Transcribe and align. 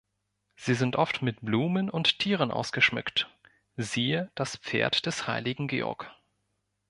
Sie 0.55 0.73
sind 0.73 0.95
oft 0.95 1.21
mit 1.21 1.41
Blumen 1.41 1.87
und 1.91 2.17
Tieren 2.17 2.49
ausgeschmückt, 2.49 3.29
siehe 3.77 4.31
das 4.33 4.55
Pferd 4.57 5.05
des 5.05 5.27
Heiligen 5.27 5.67
Georg. 5.67 6.11